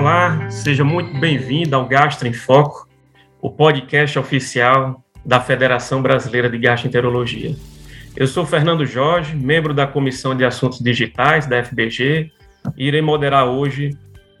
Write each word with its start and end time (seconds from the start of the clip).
Olá, 0.00 0.50
seja 0.50 0.82
muito 0.82 1.12
bem-vindo 1.20 1.76
ao 1.76 1.86
Gastro 1.86 2.26
em 2.26 2.32
Foco, 2.32 2.88
o 3.38 3.50
podcast 3.50 4.18
oficial 4.18 5.04
da 5.26 5.42
Federação 5.42 6.00
Brasileira 6.00 6.48
de 6.48 6.56
Gastroenterologia. 6.56 7.54
Eu 8.16 8.26
sou 8.26 8.46
Fernando 8.46 8.86
Jorge, 8.86 9.36
membro 9.36 9.74
da 9.74 9.86
Comissão 9.86 10.34
de 10.34 10.42
Assuntos 10.42 10.78
Digitais 10.78 11.46
da 11.46 11.62
FBG, 11.62 12.32
e 12.78 12.86
irei 12.86 13.02
moderar 13.02 13.46
hoje 13.46 13.90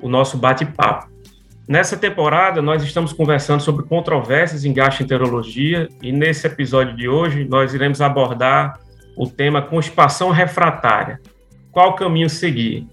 o 0.00 0.08
nosso 0.08 0.38
bate-papo. 0.38 1.10
Nessa 1.68 1.94
temporada, 1.94 2.62
nós 2.62 2.82
estamos 2.82 3.12
conversando 3.12 3.62
sobre 3.62 3.84
controvérsias 3.84 4.64
em 4.64 4.72
gastroenterologia 4.72 5.90
e 6.00 6.10
nesse 6.10 6.46
episódio 6.46 6.96
de 6.96 7.06
hoje 7.06 7.44
nós 7.44 7.74
iremos 7.74 8.00
abordar 8.00 8.80
o 9.14 9.28
tema 9.28 9.60
constipação 9.60 10.30
refratária. 10.30 11.20
Qual 11.70 11.94
caminho 11.96 12.30
seguir? 12.30 12.88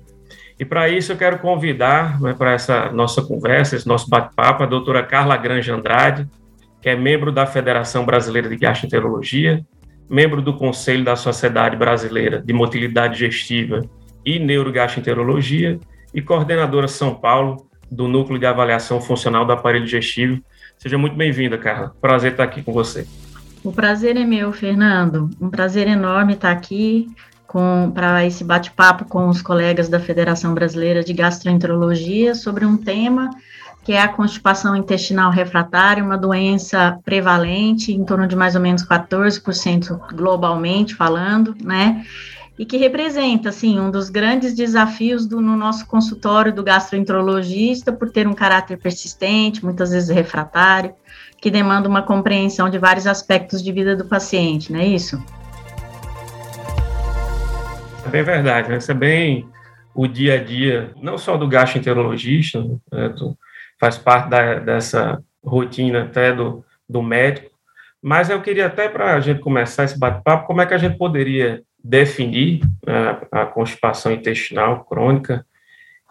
E 0.60 0.66
para 0.66 0.90
isso 0.90 1.12
eu 1.12 1.18
quero 1.18 1.40
convidar 1.40 2.20
né, 2.20 2.34
para 2.34 2.54
essa 2.54 2.92
nossa 2.92 3.22
conversa, 3.22 3.76
esse 3.76 3.88
nosso 3.88 4.10
bate-papo, 4.10 4.64
a 4.64 4.66
doutora 4.66 5.04
Carla 5.04 5.38
Grande 5.38 5.72
Andrade, 5.72 6.28
que 6.82 6.90
é 6.90 6.96
membro 6.96 7.32
da 7.32 7.46
Federação 7.46 8.06
Brasileira 8.06 8.50
de 8.50 8.58
Gastroenterologia, 8.58 9.64
membro 10.10 10.42
do 10.42 10.54
Conselho 10.54 11.04
da 11.04 11.16
Sociedade 11.16 11.76
Brasileira 11.76 12.42
de 12.42 12.54
Motilidade 12.54 13.14
Digestiva 13.14 13.82
e 14.26 14.40
Neurogastroenterologia 14.40 15.80
e 16.14 16.22
coordenadora 16.22 16.88
São 16.88 17.14
Paulo 17.14 17.68
do 17.92 18.08
Núcleo 18.08 18.40
de 18.40 18.46
Avaliação 18.46 19.00
Funcional 19.00 19.46
do 19.46 19.52
Aparelho 19.52 19.86
Digestivo. 19.86 20.42
Seja 20.78 20.98
muito 20.98 21.16
bem-vinda, 21.16 21.58
Carla. 21.58 21.94
Prazer 22.02 22.32
estar 22.32 22.44
aqui 22.44 22.62
com 22.62 22.74
você. 22.74 23.08
O 23.64 23.72
prazer 23.72 24.16
é 24.16 24.24
meu, 24.24 24.52
Fernando. 24.52 25.30
Um 25.40 25.50
prazer 25.50 25.88
enorme 25.88 26.34
estar 26.34 26.52
aqui 26.52 27.08
para 27.94 28.26
esse 28.26 28.44
bate-papo 28.44 29.06
com 29.06 29.28
os 29.30 29.42
colegas 29.42 29.90
da 29.90 30.00
Federação 30.00 30.54
Brasileira 30.54 31.04
de 31.04 31.14
Gastroenterologia 31.14 32.36
sobre 32.36 32.66
um 32.66 32.78
tema 32.78 33.30
que 33.88 33.94
é 33.94 34.02
a 34.02 34.10
constipação 34.10 34.76
intestinal 34.76 35.32
refratária, 35.32 36.04
uma 36.04 36.18
doença 36.18 37.00
prevalente, 37.06 37.94
em 37.94 38.04
torno 38.04 38.28
de 38.28 38.36
mais 38.36 38.54
ou 38.54 38.60
menos 38.60 38.84
14% 38.84 40.14
globalmente 40.14 40.94
falando, 40.94 41.56
né? 41.64 42.06
E 42.60 42.66
que 42.66 42.76
representa, 42.76 43.48
assim, 43.48 43.80
um 43.80 43.90
dos 43.90 44.10
grandes 44.10 44.54
desafios 44.54 45.26
do, 45.26 45.40
no 45.40 45.56
nosso 45.56 45.86
consultório 45.88 46.54
do 46.54 46.64
gastroenterologista, 46.64 47.94
por 47.94 48.12
ter 48.12 48.28
um 48.28 48.34
caráter 48.34 48.78
persistente, 48.78 49.64
muitas 49.64 49.92
vezes 49.92 50.10
refratário, 50.10 50.94
que 51.40 51.50
demanda 51.50 51.88
uma 51.88 52.02
compreensão 52.02 52.70
de 52.70 52.78
vários 52.78 53.08
aspectos 53.08 53.64
de 53.64 53.72
vida 53.72 53.96
do 53.96 54.04
paciente, 54.04 54.70
não 54.70 54.82
é 54.82 54.86
isso? 54.86 55.18
É 58.08 58.10
bem 58.10 58.24
verdade, 58.24 58.70
né? 58.70 58.78
Isso 58.78 58.90
é 58.90 58.96
bem 58.96 59.50
o 59.94 60.08
dia 60.08 60.36
a 60.36 60.44
dia, 60.44 60.94
não 61.02 61.18
só 61.18 61.36
do 61.36 61.48
gastroenterologista, 61.48 62.64
né? 62.64 63.14
faz 63.78 63.98
parte 63.98 64.30
da, 64.30 64.56
dessa 64.60 65.22
rotina 65.44 66.04
até 66.04 66.32
do, 66.32 66.64
do 66.88 67.02
médico, 67.02 67.52
mas 68.02 68.30
eu 68.30 68.42
queria 68.42 68.68
até 68.68 68.88
para 68.88 69.16
a 69.16 69.20
gente 69.20 69.42
começar 69.42 69.84
esse 69.84 70.00
bate-papo, 70.00 70.48
como 70.48 70.62
é 70.62 70.66
que 70.66 70.74
a 70.74 70.78
gente 70.78 70.98
poderia 70.98 71.62
definir 71.84 72.62
né, 72.86 73.20
a 73.30 73.46
constipação 73.46 74.14
intestinal 74.14 74.86
crônica 74.86 75.46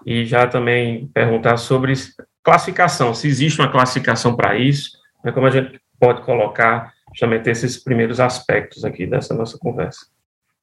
e 0.05 0.27
já 0.27 0.47
também 0.47 1.07
perguntar 1.15 1.57
sobre 1.57 1.95
classificação, 2.43 3.15
se 3.15 3.27
existe 3.27 3.59
uma 3.59 3.73
classificação 3.73 4.37
para 4.37 4.55
isso, 4.59 4.91
né, 5.25 5.33
como 5.33 5.47
a 5.47 5.51
gente 5.51 5.81
pode 5.99 6.21
colocar 6.23 6.93
justamente 7.11 7.49
esses 7.49 7.83
primeiros 7.83 8.21
aspectos 8.21 8.85
aqui 8.85 9.07
dessa 9.07 9.33
nossa 9.33 9.57
conversa. 9.59 10.15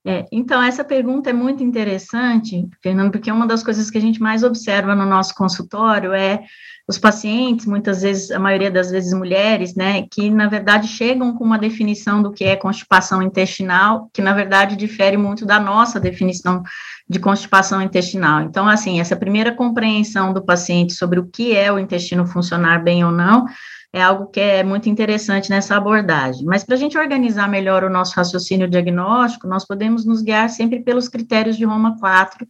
É, 0.05 0.25
então, 0.31 0.61
essa 0.61 0.83
pergunta 0.83 1.29
é 1.29 1.33
muito 1.33 1.63
interessante, 1.63 2.67
Fernando, 2.81 3.11
porque 3.11 3.31
uma 3.31 3.47
das 3.47 3.63
coisas 3.63 3.89
que 3.89 3.97
a 3.97 4.01
gente 4.01 4.21
mais 4.21 4.43
observa 4.43 4.93
no 4.93 5.05
nosso 5.05 5.33
consultório 5.33 6.11
é 6.11 6.43
os 6.85 6.97
pacientes, 6.97 7.65
muitas 7.65 8.01
vezes, 8.01 8.29
a 8.29 8.37
maioria 8.37 8.69
das 8.69 8.91
vezes 8.91 9.13
mulheres, 9.13 9.73
né, 9.73 10.05
que 10.11 10.29
na 10.29 10.47
verdade 10.47 10.89
chegam 10.89 11.33
com 11.33 11.45
uma 11.45 11.57
definição 11.57 12.21
do 12.21 12.33
que 12.33 12.43
é 12.43 12.57
constipação 12.57 13.21
intestinal, 13.21 14.09
que 14.11 14.21
na 14.21 14.33
verdade 14.33 14.75
difere 14.75 15.15
muito 15.15 15.45
da 15.45 15.61
nossa 15.61 15.97
definição 15.97 16.61
de 17.07 17.19
constipação 17.19 17.81
intestinal. 17.81 18.41
Então, 18.41 18.67
assim, 18.67 18.99
essa 18.99 19.15
primeira 19.15 19.53
compreensão 19.53 20.33
do 20.33 20.43
paciente 20.43 20.93
sobre 20.93 21.19
o 21.19 21.27
que 21.27 21.55
é 21.55 21.71
o 21.71 21.79
intestino 21.79 22.27
funcionar 22.27 22.83
bem 22.83 23.05
ou 23.05 23.11
não, 23.11 23.45
é 23.93 24.01
algo 24.01 24.25
que 24.25 24.39
é 24.39 24.63
muito 24.63 24.89
interessante 24.89 25.51
nessa 25.51 25.77
abordagem. 25.77 26.43
Mas 26.45 26.63
para 26.63 26.73
a 26.73 26.77
gente 26.77 26.97
organizar 26.97 27.47
melhor 27.47 27.83
o 27.83 27.89
nosso 27.89 28.15
raciocínio 28.15 28.67
diagnóstico, 28.67 29.47
nós 29.47 29.65
podemos 29.65 30.03
nos 30.03 30.23
guiar 30.23 30.49
sempre 30.49 30.81
pelos 30.81 31.07
critérios 31.07 31.55
de 31.55 31.63
Roma 31.63 31.95
4, 31.99 32.47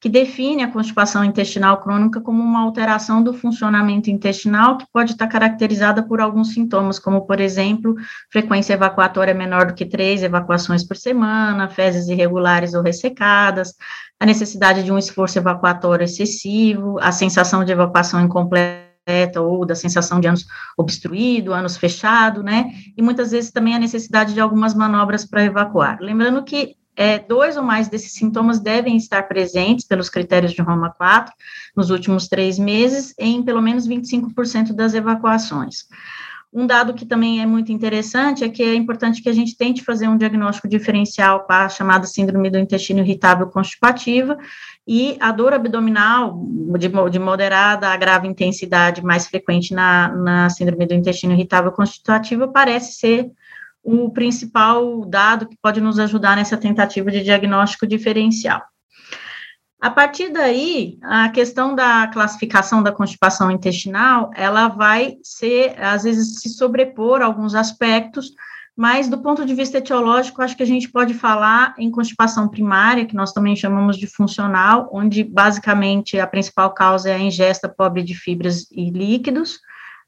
que 0.00 0.08
define 0.08 0.64
a 0.64 0.72
constipação 0.72 1.24
intestinal 1.24 1.80
crônica 1.80 2.20
como 2.20 2.42
uma 2.42 2.62
alteração 2.62 3.22
do 3.22 3.32
funcionamento 3.32 4.10
intestinal 4.10 4.76
que 4.76 4.84
pode 4.92 5.12
estar 5.12 5.28
caracterizada 5.28 6.02
por 6.02 6.20
alguns 6.20 6.52
sintomas, 6.52 6.98
como, 6.98 7.24
por 7.24 7.40
exemplo, 7.40 7.94
frequência 8.28 8.72
evacuatória 8.72 9.32
menor 9.32 9.66
do 9.66 9.74
que 9.74 9.86
três 9.86 10.24
evacuações 10.24 10.82
por 10.82 10.96
semana, 10.96 11.68
fezes 11.68 12.08
irregulares 12.08 12.74
ou 12.74 12.82
ressecadas, 12.82 13.74
a 14.18 14.26
necessidade 14.26 14.82
de 14.82 14.90
um 14.90 14.98
esforço 14.98 15.38
evacuatório 15.38 16.02
excessivo, 16.02 16.98
a 17.00 17.12
sensação 17.12 17.64
de 17.64 17.70
evacuação 17.70 18.20
incompleta 18.20 18.81
ou 19.40 19.66
da 19.66 19.74
sensação 19.74 20.20
de 20.20 20.28
ânus 20.28 20.46
obstruído, 20.76 21.52
ânus 21.52 21.76
fechado, 21.76 22.42
né? 22.42 22.72
E 22.96 23.02
muitas 23.02 23.32
vezes 23.32 23.50
também 23.50 23.74
a 23.74 23.78
necessidade 23.78 24.34
de 24.34 24.40
algumas 24.40 24.74
manobras 24.74 25.24
para 25.24 25.44
evacuar. 25.44 25.98
Lembrando 26.00 26.42
que 26.44 26.76
é, 26.94 27.18
dois 27.18 27.56
ou 27.56 27.62
mais 27.62 27.88
desses 27.88 28.12
sintomas 28.12 28.60
devem 28.60 28.96
estar 28.96 29.22
presentes 29.24 29.86
pelos 29.86 30.10
critérios 30.10 30.52
de 30.52 30.60
Roma 30.60 30.90
4 30.90 31.32
nos 31.74 31.90
últimos 31.90 32.28
três 32.28 32.58
meses 32.58 33.14
em 33.18 33.42
pelo 33.42 33.62
menos 33.62 33.88
25% 33.88 34.72
das 34.72 34.94
evacuações. 34.94 35.86
Um 36.54 36.66
dado 36.66 36.92
que 36.92 37.06
também 37.06 37.40
é 37.40 37.46
muito 37.46 37.72
interessante 37.72 38.44
é 38.44 38.48
que 38.48 38.62
é 38.62 38.74
importante 38.74 39.22
que 39.22 39.28
a 39.28 39.32
gente 39.32 39.56
tente 39.56 39.82
fazer 39.82 40.06
um 40.06 40.18
diagnóstico 40.18 40.68
diferencial 40.68 41.44
com 41.44 41.52
a 41.52 41.68
chamada 41.68 42.06
síndrome 42.06 42.50
do 42.50 42.58
intestino 42.58 43.00
irritável 43.00 43.46
constipativa, 43.46 44.36
e 44.86 45.16
a 45.18 45.32
dor 45.32 45.54
abdominal 45.54 46.44
de, 46.78 46.90
de 47.10 47.18
moderada 47.18 47.88
a 47.88 47.96
grave 47.96 48.28
intensidade, 48.28 49.02
mais 49.02 49.26
frequente 49.26 49.72
na, 49.72 50.08
na 50.08 50.50
síndrome 50.50 50.84
do 50.84 50.92
intestino 50.92 51.32
irritável 51.32 51.72
constitutiva, 51.72 52.46
parece 52.46 52.98
ser 52.98 53.30
o 53.82 54.10
principal 54.10 55.06
dado 55.06 55.48
que 55.48 55.56
pode 55.56 55.80
nos 55.80 55.98
ajudar 55.98 56.36
nessa 56.36 56.58
tentativa 56.58 57.10
de 57.10 57.22
diagnóstico 57.22 57.86
diferencial. 57.86 58.60
A 59.82 59.90
partir 59.90 60.28
daí, 60.28 60.96
a 61.02 61.28
questão 61.30 61.74
da 61.74 62.06
classificação 62.06 62.84
da 62.84 62.92
constipação 62.92 63.50
intestinal, 63.50 64.30
ela 64.36 64.68
vai 64.68 65.16
ser, 65.24 65.74
às 65.76 66.04
vezes, 66.04 66.38
se 66.40 66.50
sobrepor 66.50 67.20
a 67.20 67.24
alguns 67.24 67.52
aspectos, 67.52 68.30
mas 68.76 69.08
do 69.08 69.20
ponto 69.20 69.44
de 69.44 69.52
vista 69.52 69.78
etiológico, 69.78 70.40
acho 70.40 70.56
que 70.56 70.62
a 70.62 70.66
gente 70.66 70.88
pode 70.88 71.14
falar 71.14 71.74
em 71.76 71.90
constipação 71.90 72.46
primária, 72.46 73.04
que 73.04 73.16
nós 73.16 73.32
também 73.32 73.56
chamamos 73.56 73.96
de 73.96 74.06
funcional, 74.06 74.88
onde 74.92 75.24
basicamente 75.24 76.16
a 76.16 76.28
principal 76.28 76.72
causa 76.72 77.10
é 77.10 77.14
a 77.16 77.18
ingesta 77.18 77.68
pobre 77.68 78.04
de 78.04 78.14
fibras 78.14 78.70
e 78.70 78.88
líquidos, 78.88 79.58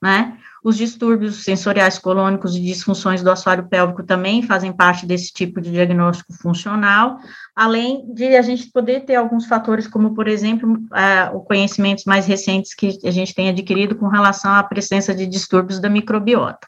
né? 0.00 0.38
Os 0.64 0.78
distúrbios 0.78 1.44
sensoriais 1.44 1.98
colônicos 1.98 2.56
e 2.56 2.60
disfunções 2.60 3.22
do 3.22 3.30
assoalho 3.30 3.68
pélvico 3.68 4.02
também 4.02 4.42
fazem 4.42 4.72
parte 4.72 5.04
desse 5.04 5.30
tipo 5.30 5.60
de 5.60 5.70
diagnóstico 5.70 6.32
funcional, 6.32 7.18
além 7.54 8.10
de 8.14 8.34
a 8.34 8.40
gente 8.40 8.70
poder 8.72 9.00
ter 9.04 9.16
alguns 9.16 9.44
fatores, 9.44 9.86
como, 9.86 10.14
por 10.14 10.26
exemplo, 10.26 10.72
uh, 10.72 11.36
os 11.36 11.46
conhecimentos 11.46 12.06
mais 12.06 12.24
recentes 12.24 12.72
que 12.72 12.98
a 13.04 13.10
gente 13.10 13.34
tem 13.34 13.50
adquirido 13.50 13.94
com 13.94 14.08
relação 14.08 14.54
à 14.54 14.62
presença 14.62 15.14
de 15.14 15.26
distúrbios 15.26 15.78
da 15.78 15.90
microbiota. 15.90 16.66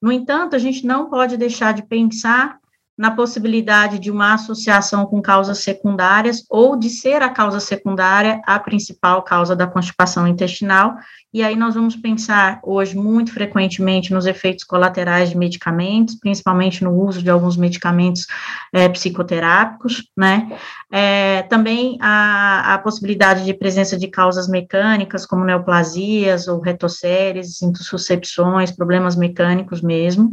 No 0.00 0.10
entanto, 0.10 0.56
a 0.56 0.58
gente 0.58 0.86
não 0.86 1.10
pode 1.10 1.36
deixar 1.36 1.74
de 1.74 1.82
pensar 1.82 2.59
na 3.00 3.10
possibilidade 3.10 3.98
de 3.98 4.10
uma 4.10 4.34
associação 4.34 5.06
com 5.06 5.22
causas 5.22 5.60
secundárias 5.60 6.44
ou 6.50 6.76
de 6.76 6.90
ser 6.90 7.22
a 7.22 7.30
causa 7.30 7.58
secundária 7.58 8.42
a 8.46 8.58
principal 8.58 9.22
causa 9.22 9.56
da 9.56 9.66
constipação 9.66 10.28
intestinal. 10.28 10.96
E 11.32 11.42
aí 11.42 11.56
nós 11.56 11.76
vamos 11.76 11.96
pensar 11.96 12.60
hoje 12.62 12.94
muito 12.94 13.32
frequentemente 13.32 14.12
nos 14.12 14.26
efeitos 14.26 14.64
colaterais 14.64 15.30
de 15.30 15.38
medicamentos, 15.38 16.14
principalmente 16.16 16.84
no 16.84 16.92
uso 16.92 17.22
de 17.22 17.30
alguns 17.30 17.56
medicamentos 17.56 18.26
é, 18.70 18.86
psicoterápicos, 18.86 20.06
né? 20.14 20.54
É, 20.92 21.40
também 21.44 21.96
a, 22.02 22.74
a 22.74 22.78
possibilidade 22.80 23.46
de 23.46 23.54
presença 23.54 23.96
de 23.96 24.08
causas 24.08 24.46
mecânicas, 24.46 25.24
como 25.24 25.42
neoplasias 25.42 26.48
ou 26.48 26.60
retocéries, 26.60 27.62
intussuscepções, 27.62 28.70
problemas 28.70 29.16
mecânicos 29.16 29.80
mesmo 29.80 30.32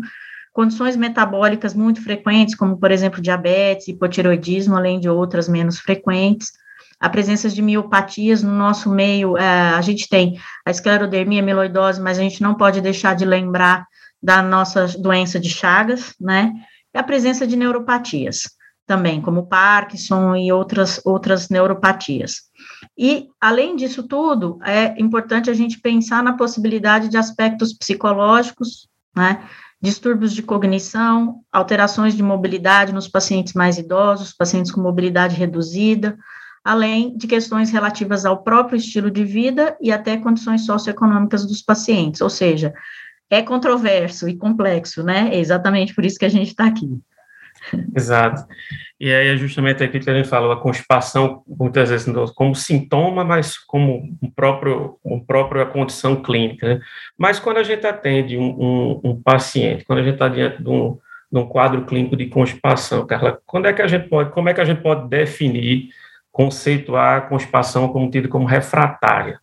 condições 0.58 0.96
metabólicas 0.96 1.76
muito 1.76 2.04
frequentes, 2.04 2.56
como, 2.56 2.80
por 2.80 2.90
exemplo, 2.90 3.22
diabetes, 3.22 3.90
hipotiroidismo, 3.90 4.76
além 4.76 5.00
de 5.00 5.08
outras 5.08 5.48
menos 5.48 5.78
frequentes, 5.78 6.52
a 7.00 7.08
presença 7.08 7.48
de 7.48 7.62
miopatias 7.62 8.42
no 8.42 8.52
nosso 8.52 8.90
meio, 8.90 9.38
é, 9.38 9.76
a 9.76 9.82
gente 9.82 10.10
tem 10.10 10.40
a 10.66 10.72
esclerodermia, 10.72 11.44
amiloidose, 11.44 12.02
mas 12.02 12.18
a 12.18 12.24
gente 12.24 12.42
não 12.42 12.56
pode 12.56 12.82
deixar 12.82 13.16
de 13.16 13.24
lembrar 13.24 13.86
da 14.20 14.42
nossa 14.42 14.88
doença 14.98 15.40
de 15.40 15.48
Chagas, 15.48 16.16
né, 16.20 16.52
e 16.92 16.98
a 16.98 17.04
presença 17.04 17.46
de 17.46 17.56
neuropatias. 17.56 18.50
também, 18.88 19.22
como 19.22 19.48
Parkinson 19.48 20.34
e 20.38 20.50
outras, 20.50 21.02
outras 21.04 21.50
neuropatias. 21.50 22.44
E, 22.98 23.28
além 23.40 23.76
disso 23.76 24.02
tudo, 24.02 24.60
é 24.64 24.96
importante 24.98 25.50
a 25.50 25.54
gente 25.54 25.82
pensar 25.82 26.24
na 26.24 26.38
possibilidade 26.38 27.10
de 27.10 27.18
aspectos 27.18 27.74
psicológicos, 27.74 28.88
né, 29.14 29.46
distúrbios 29.82 30.34
de 30.34 30.42
cognição, 30.42 31.42
alterações 31.52 32.16
de 32.16 32.24
mobilidade 32.24 32.94
nos 32.94 33.08
pacientes 33.08 33.54
mais 33.54 33.78
idosos, 33.78 34.34
pacientes 34.34 34.72
com 34.72 34.82
mobilidade 34.82 35.36
reduzida, 35.36 36.18
além 36.64 37.16
de 37.16 37.28
questões 37.28 37.70
relativas 37.72 38.26
ao 38.26 38.44
próprio 38.44 38.78
estilo 38.78 39.10
de 39.10 39.24
vida 39.24 39.78
e 39.80 39.92
até 39.92 40.18
condições 40.18 40.66
socioeconômicas 40.66 41.46
dos 41.46 41.62
pacientes, 41.62 42.22
ou 42.22 42.30
seja, 42.30 42.74
é 43.30 43.42
controverso 43.42 44.28
e 44.28 44.36
complexo, 44.36 45.04
né? 45.04 45.30
É 45.34 45.40
exatamente 45.40 45.94
por 45.94 46.04
isso 46.04 46.18
que 46.18 46.26
a 46.26 46.30
gente 46.30 46.50
está 46.50 46.66
aqui. 46.66 47.00
Exato. 47.96 48.46
E 49.00 49.14
aí 49.14 49.28
é 49.28 49.38
justamente 49.38 49.84
aquilo 49.84 50.04
que 50.04 50.10
a 50.10 50.16
gente 50.16 50.28
falou, 50.28 50.52
a 50.52 50.60
constipação, 50.60 51.44
muitas 51.48 51.90
vezes, 51.90 52.08
como 52.32 52.56
sintoma, 52.56 53.24
mas 53.24 53.58
como 53.58 54.18
um 54.22 54.30
próprio, 54.30 54.98
um 55.06 55.20
própria 55.20 55.66
condição 55.66 56.16
clínica. 56.16 56.68
Né? 56.68 56.82
Mas 57.18 57.40
quando 57.40 57.58
a 57.58 57.64
gente 57.64 57.86
atende 57.86 58.38
um, 58.38 58.50
um, 58.50 59.02
um 59.04 59.22
paciente, 59.22 59.86
quando 59.86 60.00
a 60.00 60.04
gente 60.04 60.14
está 60.14 60.28
diante 60.28 60.64
de 60.64 60.70
um, 60.70 60.98
de 61.32 61.40
um 61.40 61.46
quadro 61.46 61.86
clínico 61.86 62.16
de 62.16 62.26
constipação, 62.26 63.06
Carla, 63.06 63.40
quando 63.46 63.68
é 63.68 63.74
que 63.74 63.82
a 63.82 63.88
gente 63.88 64.10
pode, 64.10 64.32
como 64.32 64.50
é 64.50 64.54
que 64.54 64.62
a 64.62 64.66
gente 64.66 64.82
pode 64.82 65.08
definir, 65.08 65.90
conceituar 66.32 67.18
a 67.18 67.22
constipação 67.22 67.88
como 67.90 68.10
tida 68.10 68.28
como 68.28 68.46
refratária? 68.46 69.40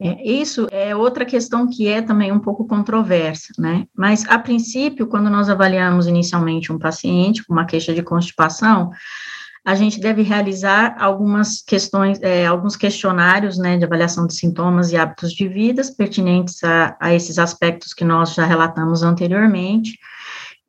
É, 0.00 0.22
isso 0.24 0.68
é 0.70 0.94
outra 0.94 1.24
questão 1.24 1.68
que 1.68 1.88
é 1.88 2.00
também 2.00 2.30
um 2.30 2.38
pouco 2.38 2.66
controversa, 2.66 3.52
né? 3.58 3.84
Mas, 3.96 4.24
a 4.28 4.38
princípio, 4.38 5.08
quando 5.08 5.28
nós 5.28 5.48
avaliamos 5.48 6.06
inicialmente 6.06 6.72
um 6.72 6.78
paciente 6.78 7.44
com 7.44 7.52
uma 7.52 7.64
queixa 7.64 7.92
de 7.92 8.02
constipação, 8.02 8.92
a 9.64 9.74
gente 9.74 10.00
deve 10.00 10.22
realizar 10.22 10.96
algumas 10.98 11.60
questões, 11.60 12.18
é, 12.22 12.46
alguns 12.46 12.76
questionários, 12.76 13.58
né, 13.58 13.76
de 13.76 13.84
avaliação 13.84 14.26
de 14.26 14.34
sintomas 14.34 14.92
e 14.92 14.96
hábitos 14.96 15.32
de 15.32 15.46
vida 15.46 15.82
pertinentes 15.96 16.62
a, 16.64 16.96
a 17.00 17.12
esses 17.12 17.38
aspectos 17.38 17.92
que 17.92 18.04
nós 18.04 18.34
já 18.34 18.46
relatamos 18.46 19.02
anteriormente, 19.02 19.98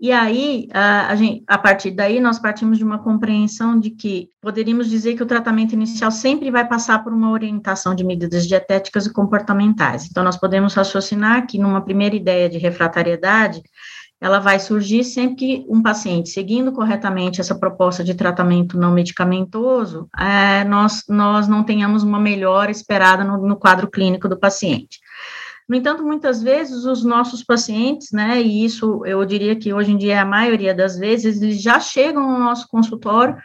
e 0.01 0.11
aí, 0.13 0.67
a, 0.73 1.07
a, 1.07 1.15
gente, 1.15 1.43
a 1.45 1.57
partir 1.57 1.91
daí, 1.91 2.21
nós 2.21 2.39
partimos 2.39 2.77
de 2.77 2.83
uma 2.85 2.99
compreensão 2.99 3.77
de 3.77 3.89
que 3.89 4.29
poderíamos 4.41 4.89
dizer 4.89 5.15
que 5.15 5.23
o 5.23 5.25
tratamento 5.25 5.73
inicial 5.73 6.09
sempre 6.09 6.49
vai 6.49 6.65
passar 6.65 7.03
por 7.03 7.11
uma 7.11 7.31
orientação 7.31 7.93
de 7.93 8.03
medidas 8.03 8.47
dietéticas 8.47 9.05
e 9.05 9.13
comportamentais. 9.13 10.07
Então, 10.09 10.23
nós 10.23 10.37
podemos 10.37 10.73
raciocinar 10.73 11.45
que 11.45 11.57
numa 11.57 11.81
primeira 11.81 12.15
ideia 12.15 12.47
de 12.47 12.57
refratariedade, 12.57 13.61
ela 14.21 14.39
vai 14.39 14.59
surgir 14.59 15.03
sempre 15.03 15.35
que 15.35 15.65
um 15.69 15.81
paciente, 15.81 16.29
seguindo 16.29 16.71
corretamente 16.71 17.39
essa 17.41 17.57
proposta 17.57 18.03
de 18.03 18.13
tratamento 18.13 18.77
não 18.77 18.91
medicamentoso, 18.91 20.09
é, 20.17 20.63
nós, 20.63 21.03
nós 21.09 21.47
não 21.47 21.63
tenhamos 21.63 22.03
uma 22.03 22.19
melhora 22.19 22.71
esperada 22.71 23.23
no, 23.23 23.37
no 23.37 23.55
quadro 23.55 23.89
clínico 23.89 24.27
do 24.27 24.37
paciente. 24.37 24.99
No 25.69 25.75
entanto, 25.75 26.03
muitas 26.03 26.41
vezes 26.41 26.83
os 26.83 27.03
nossos 27.03 27.43
pacientes, 27.43 28.11
né, 28.11 28.41
e 28.41 28.65
isso 28.65 29.05
eu 29.05 29.23
diria 29.23 29.55
que 29.55 29.71
hoje 29.71 29.91
em 29.91 29.97
dia 29.97 30.15
é 30.15 30.19
a 30.19 30.25
maioria 30.25 30.73
das 30.73 30.97
vezes, 30.97 31.39
eles 31.39 31.61
já 31.61 31.79
chegam 31.79 32.23
no 32.31 32.39
nosso 32.39 32.67
consultório 32.67 33.37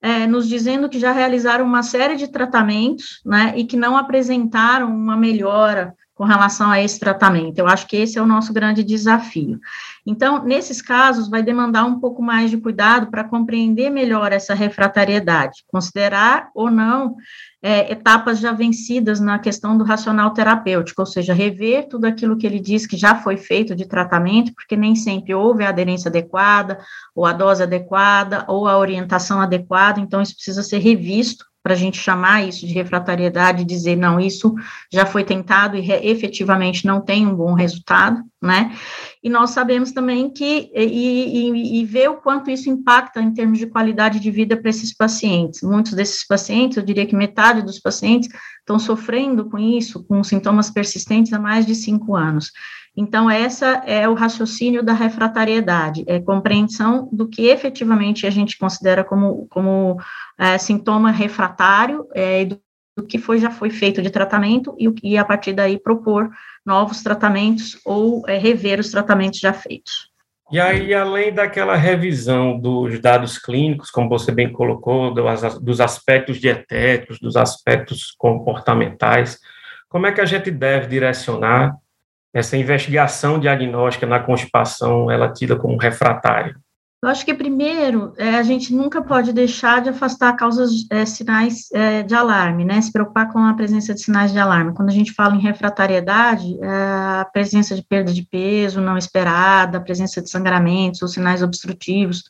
é, 0.00 0.26
nos 0.26 0.46
dizendo 0.46 0.88
que 0.88 1.00
já 1.00 1.12
realizaram 1.12 1.64
uma 1.64 1.82
série 1.82 2.14
de 2.14 2.28
tratamentos, 2.28 3.20
né, 3.24 3.54
e 3.56 3.64
que 3.64 3.76
não 3.76 3.96
apresentaram 3.96 4.94
uma 4.94 5.16
melhora 5.16 5.94
com 6.14 6.24
relação 6.24 6.70
a 6.70 6.80
esse 6.80 7.00
tratamento. 7.00 7.58
Eu 7.58 7.66
acho 7.66 7.88
que 7.88 7.96
esse 7.96 8.18
é 8.18 8.22
o 8.22 8.26
nosso 8.26 8.52
grande 8.52 8.84
desafio. 8.84 9.58
Então, 10.06 10.44
nesses 10.44 10.80
casos, 10.80 11.28
vai 11.28 11.42
demandar 11.42 11.84
um 11.84 11.98
pouco 11.98 12.22
mais 12.22 12.50
de 12.50 12.56
cuidado 12.58 13.10
para 13.10 13.24
compreender 13.24 13.90
melhor 13.90 14.30
essa 14.30 14.54
refratariedade, 14.54 15.64
considerar 15.66 16.50
ou 16.54 16.70
não 16.70 17.16
é, 17.66 17.90
etapas 17.90 18.40
já 18.40 18.52
vencidas 18.52 19.18
na 19.20 19.38
questão 19.38 19.78
do 19.78 19.84
racional 19.84 20.34
terapêutico, 20.34 21.00
ou 21.00 21.06
seja, 21.06 21.32
rever 21.32 21.88
tudo 21.88 22.04
aquilo 22.04 22.36
que 22.36 22.46
ele 22.46 22.60
diz 22.60 22.86
que 22.86 22.94
já 22.94 23.14
foi 23.14 23.38
feito 23.38 23.74
de 23.74 23.86
tratamento, 23.86 24.52
porque 24.54 24.76
nem 24.76 24.94
sempre 24.94 25.34
houve 25.34 25.64
a 25.64 25.70
aderência 25.70 26.10
adequada, 26.10 26.78
ou 27.14 27.24
a 27.24 27.32
dose 27.32 27.62
adequada, 27.62 28.44
ou 28.48 28.68
a 28.68 28.76
orientação 28.76 29.40
adequada, 29.40 29.98
então 29.98 30.20
isso 30.20 30.34
precisa 30.34 30.62
ser 30.62 30.76
revisto 30.76 31.46
para 31.64 31.72
a 31.72 31.76
gente 31.76 31.96
chamar 31.96 32.46
isso 32.46 32.66
de 32.66 32.74
refratariedade 32.74 33.62
e 33.62 33.64
dizer, 33.64 33.96
não, 33.96 34.20
isso 34.20 34.54
já 34.92 35.06
foi 35.06 35.24
tentado 35.24 35.78
e 35.78 35.90
efetivamente 35.90 36.86
não 36.86 37.00
tem 37.00 37.26
um 37.26 37.34
bom 37.34 37.54
resultado, 37.54 38.22
né? 38.40 38.76
E 39.22 39.30
nós 39.30 39.50
sabemos 39.50 39.90
também 39.90 40.28
que, 40.28 40.70
e, 40.74 41.48
e, 41.48 41.80
e 41.80 41.84
ver 41.86 42.10
o 42.10 42.16
quanto 42.16 42.50
isso 42.50 42.68
impacta 42.68 43.22
em 43.22 43.32
termos 43.32 43.58
de 43.58 43.66
qualidade 43.66 44.20
de 44.20 44.30
vida 44.30 44.58
para 44.58 44.68
esses 44.68 44.94
pacientes. 44.94 45.62
Muitos 45.62 45.94
desses 45.94 46.26
pacientes, 46.26 46.76
eu 46.76 46.84
diria 46.84 47.06
que 47.06 47.16
metade 47.16 47.62
dos 47.62 47.80
pacientes, 47.80 48.28
estão 48.58 48.78
sofrendo 48.78 49.48
com 49.48 49.58
isso, 49.58 50.04
com 50.04 50.22
sintomas 50.22 50.70
persistentes 50.70 51.32
há 51.32 51.38
mais 51.38 51.64
de 51.64 51.74
cinco 51.74 52.14
anos. 52.14 52.50
Então, 52.96 53.28
essa 53.28 53.82
é 53.86 54.08
o 54.08 54.14
raciocínio 54.14 54.82
da 54.82 54.92
refratariedade, 54.92 56.04
é 56.06 56.20
compreensão 56.20 57.08
do 57.12 57.26
que 57.26 57.48
efetivamente 57.48 58.26
a 58.26 58.30
gente 58.30 58.56
considera 58.56 59.02
como, 59.02 59.48
como 59.48 60.00
é, 60.38 60.56
sintoma 60.58 61.10
refratário, 61.10 62.06
é, 62.14 62.44
do, 62.44 62.60
do, 62.96 63.04
que 63.04 63.18
foi, 63.18 63.38
já 63.38 63.50
foi 63.50 63.70
feito 63.70 64.00
de 64.00 64.10
tratamento, 64.10 64.76
e, 64.78 64.92
e 65.02 65.18
a 65.18 65.24
partir 65.24 65.52
daí 65.52 65.76
propor 65.76 66.30
novos 66.64 67.02
tratamentos 67.02 67.76
ou 67.84 68.22
é, 68.28 68.38
rever 68.38 68.78
os 68.78 68.92
tratamentos 68.92 69.40
já 69.40 69.52
feitos. 69.52 70.12
E 70.52 70.60
aí, 70.60 70.94
além 70.94 71.32
daquela 71.34 71.74
revisão 71.74 72.60
dos 72.60 73.00
dados 73.00 73.38
clínicos, 73.38 73.90
como 73.90 74.08
você 74.08 74.30
bem 74.30 74.52
colocou, 74.52 75.12
dos 75.60 75.80
aspectos 75.80 76.38
dietéticos, 76.38 77.18
dos 77.18 77.34
aspectos 77.34 78.14
comportamentais, 78.16 79.40
como 79.88 80.06
é 80.06 80.12
que 80.12 80.20
a 80.20 80.26
gente 80.26 80.50
deve 80.50 80.86
direcionar 80.86 81.74
essa 82.34 82.56
investigação 82.56 83.38
diagnóstica 83.38 84.06
na 84.06 84.18
constipação, 84.18 85.08
ela 85.10 85.26
é 85.26 85.32
tida 85.32 85.54
como 85.54 85.78
refratária? 85.78 86.56
Eu 87.04 87.10
acho 87.10 87.24
que, 87.24 87.34
primeiro, 87.34 88.14
é, 88.16 88.30
a 88.30 88.42
gente 88.42 88.74
nunca 88.74 89.02
pode 89.02 89.30
deixar 89.30 89.82
de 89.82 89.90
afastar 89.90 90.32
causas, 90.36 90.70
é, 90.90 91.04
sinais 91.04 91.70
é, 91.70 92.02
de 92.02 92.14
alarme, 92.14 92.64
né? 92.64 92.80
Se 92.80 92.90
preocupar 92.90 93.30
com 93.30 93.38
a 93.40 93.52
presença 93.52 93.92
de 93.92 94.00
sinais 94.00 94.32
de 94.32 94.38
alarme. 94.38 94.72
Quando 94.72 94.88
a 94.88 94.92
gente 94.92 95.12
fala 95.12 95.36
em 95.36 95.40
refratariedade, 95.40 96.58
é, 96.62 96.66
a 96.66 97.28
presença 97.30 97.74
de 97.74 97.82
perda 97.82 98.10
de 98.10 98.22
peso 98.22 98.80
não 98.80 98.96
esperada, 98.96 99.76
a 99.76 99.82
presença 99.82 100.22
de 100.22 100.30
sangramentos 100.30 101.02
ou 101.02 101.08
sinais 101.08 101.42
obstrutivos, 101.42 102.24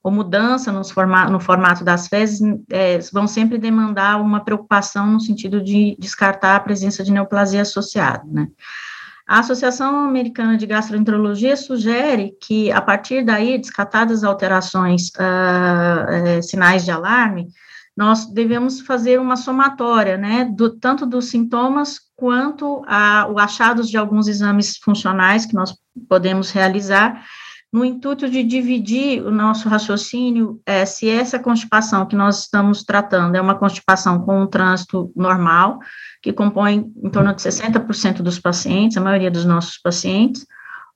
ou 0.00 0.12
mudança 0.12 0.72
forma, 0.84 1.28
no 1.28 1.40
formato 1.40 1.82
das 1.82 2.06
fezes, 2.06 2.40
é, 2.70 3.00
vão 3.12 3.26
sempre 3.26 3.58
demandar 3.58 4.20
uma 4.20 4.44
preocupação 4.44 5.08
no 5.08 5.20
sentido 5.20 5.60
de 5.60 5.96
descartar 5.98 6.54
a 6.54 6.60
presença 6.60 7.02
de 7.02 7.12
neoplasia 7.12 7.62
associada, 7.62 8.22
né? 8.26 8.46
A 9.30 9.38
Associação 9.38 9.94
Americana 9.94 10.56
de 10.56 10.66
Gastroenterologia 10.66 11.56
sugere 11.56 12.36
que, 12.42 12.72
a 12.72 12.80
partir 12.80 13.24
daí, 13.24 13.58
descatadas 13.58 14.24
alterações, 14.24 15.10
uh, 15.10 16.42
sinais 16.42 16.84
de 16.84 16.90
alarme, 16.90 17.46
nós 17.96 18.26
devemos 18.26 18.80
fazer 18.80 19.20
uma 19.20 19.36
somatória, 19.36 20.16
né, 20.16 20.44
do, 20.46 20.76
tanto 20.76 21.06
dos 21.06 21.26
sintomas 21.26 22.00
quanto 22.16 22.82
a, 22.88 23.28
o 23.30 23.38
achados 23.38 23.88
de 23.88 23.96
alguns 23.96 24.26
exames 24.26 24.76
funcionais 24.78 25.46
que 25.46 25.54
nós 25.54 25.76
podemos 26.08 26.50
realizar, 26.50 27.24
no 27.72 27.84
intuito 27.84 28.28
de 28.28 28.42
dividir 28.42 29.24
o 29.24 29.30
nosso 29.30 29.68
raciocínio, 29.68 30.60
é, 30.66 30.84
se 30.84 31.08
essa 31.08 31.38
constipação 31.38 32.04
que 32.04 32.16
nós 32.16 32.40
estamos 32.40 32.82
tratando 32.82 33.36
é 33.36 33.40
uma 33.40 33.54
constipação 33.54 34.20
com 34.20 34.42
um 34.42 34.46
trânsito 34.46 35.12
normal, 35.14 35.78
que 36.20 36.32
compõe 36.32 36.92
em 37.02 37.10
torno 37.10 37.32
de 37.32 37.40
60% 37.40 38.22
dos 38.22 38.40
pacientes, 38.40 38.96
a 38.96 39.00
maioria 39.00 39.30
dos 39.30 39.44
nossos 39.44 39.78
pacientes, 39.78 40.44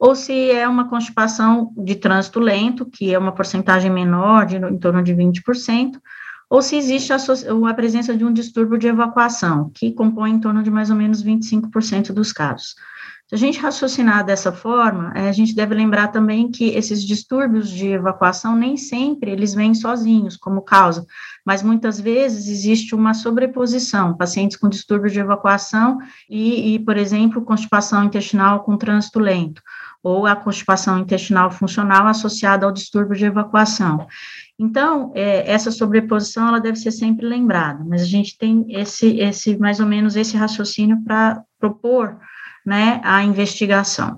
ou 0.01 0.17
se 0.17 0.51
é 0.51 0.69
uma 0.69 0.89
constipação 0.89 1.73
de 1.77 1.95
trânsito 1.95 2.41
lento, 2.41 2.85
que 2.87 3.15
é 3.15 3.19
uma 3.19 3.33
porcentagem 3.33 3.91
menor, 3.91 4.45
de, 4.45 4.57
em 4.57 4.79
torno 4.79 5.03
de 5.03 5.15
20%, 5.15 5.93
ou 6.51 6.61
se 6.61 6.77
existe 6.77 7.13
a, 7.13 7.17
a 7.17 7.75
presença 7.75 8.17
de 8.17 8.25
um 8.25 8.33
distúrbio 8.33 8.79
de 8.79 8.89
evacuação, 8.89 9.71
que 9.73 9.93
compõe 9.93 10.33
em 10.33 10.41
torno 10.41 10.63
de 10.63 10.71
mais 10.71 10.91
ou 10.91 10.97
menos 10.97 11.25
25% 11.25 12.13
dos 12.13 12.33
casos. 12.33 12.75
Se 13.27 13.35
a 13.35 13.39
gente 13.39 13.59
raciocinar 13.59 14.23
dessa 14.23 14.53
forma, 14.53 15.11
é, 15.15 15.31
a 15.31 15.33
gente 15.33 15.55
deve 15.55 15.75
lembrar 15.75 16.09
também 16.09 16.51
que 16.51 16.67
esses 16.67 17.03
distúrbios 17.03 17.71
de 17.71 17.89
evacuação 17.89 18.55
nem 18.55 18.77
sempre 18.77 19.31
eles 19.31 19.55
vêm 19.55 19.75
sozinhos 19.75 20.37
como 20.37 20.61
causa, 20.61 21.07
mas 21.45 21.63
muitas 21.63 21.99
vezes 21.99 22.49
existe 22.49 22.95
uma 22.95 23.15
sobreposição, 23.15 24.15
pacientes 24.15 24.59
com 24.59 24.69
distúrbio 24.69 25.11
de 25.11 25.21
evacuação 25.21 25.99
e, 26.29 26.75
e 26.75 26.79
por 26.79 26.99
exemplo, 26.99 27.43
constipação 27.43 28.05
intestinal 28.05 28.63
com 28.63 28.77
trânsito 28.77 29.19
lento, 29.19 29.63
ou 30.03 30.27
a 30.27 30.37
constipação 30.37 30.99
intestinal 30.99 31.51
funcional 31.51 32.07
associada 32.07 32.67
ao 32.67 32.73
distúrbio 32.73 33.17
de 33.17 33.25
evacuação. 33.25 34.07
Então, 34.59 35.13
é, 35.15 35.51
essa 35.51 35.71
sobreposição, 35.71 36.47
ela 36.47 36.61
deve 36.61 36.77
ser 36.77 36.91
sempre 36.91 37.27
lembrada, 37.27 37.83
mas 37.89 38.03
a 38.03 38.07
gente 38.07 38.37
tem 38.37 38.67
esse, 38.69 39.19
esse 39.19 39.57
mais 39.57 39.81
ou 39.81 39.87
menos 39.87 40.15
esse 40.15 40.37
raciocínio 40.37 41.03
para 41.03 41.43
propor 41.59 42.19
né, 42.65 43.01
a 43.05 43.23
investigação. 43.23 44.17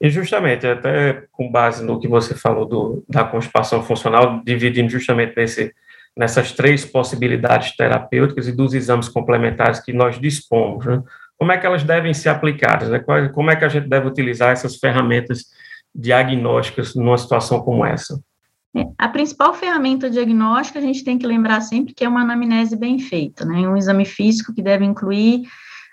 E 0.00 0.10
justamente, 0.10 0.66
até 0.66 1.24
com 1.32 1.50
base 1.50 1.84
no 1.84 1.98
que 1.98 2.08
você 2.08 2.34
falou 2.34 2.66
do, 2.66 3.04
da 3.08 3.24
constipação 3.24 3.82
funcional, 3.82 4.42
dividindo 4.44 4.88
justamente 4.88 5.34
nesse, 5.36 5.72
nessas 6.16 6.52
três 6.52 6.84
possibilidades 6.84 7.76
terapêuticas 7.76 8.48
e 8.48 8.52
dos 8.52 8.74
exames 8.74 9.08
complementares 9.08 9.80
que 9.80 9.92
nós 9.92 10.20
dispomos, 10.20 10.84
né? 10.84 11.02
como 11.38 11.52
é 11.52 11.58
que 11.58 11.66
elas 11.66 11.82
devem 11.82 12.12
ser 12.14 12.28
aplicadas? 12.28 12.88
Né? 12.88 12.98
Como 13.32 13.50
é 13.50 13.56
que 13.56 13.64
a 13.64 13.68
gente 13.68 13.88
deve 13.88 14.06
utilizar 14.06 14.50
essas 14.50 14.76
ferramentas 14.76 15.46
diagnósticas 15.94 16.94
numa 16.94 17.16
situação 17.16 17.60
como 17.60 17.84
essa? 17.84 18.20
É, 18.76 18.86
a 18.98 19.08
principal 19.08 19.54
ferramenta 19.54 20.10
diagnóstica 20.10 20.80
a 20.80 20.82
gente 20.82 21.04
tem 21.04 21.16
que 21.16 21.26
lembrar 21.26 21.60
sempre 21.60 21.94
que 21.94 22.04
é 22.04 22.08
uma 22.08 22.22
anamnese 22.22 22.76
bem 22.76 22.98
feita, 22.98 23.44
né? 23.44 23.68
Um 23.68 23.76
exame 23.76 24.04
físico 24.04 24.52
que 24.52 24.60
deve 24.60 24.84
incluir 24.84 25.42